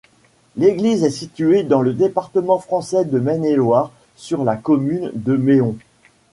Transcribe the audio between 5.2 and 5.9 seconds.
Méon.